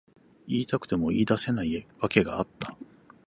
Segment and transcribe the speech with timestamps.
[0.47, 2.75] 言いたくても言い出せない訳があった。